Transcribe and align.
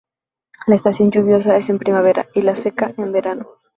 La 0.65 0.77
estación 0.77 1.11
lluviosa 1.11 1.55
es 1.57 1.69
en 1.69 1.77
primavera 1.77 2.27
y 2.33 2.41
la 2.41 2.55
seca 2.55 2.91
en 2.97 3.11
verano. 3.11 3.47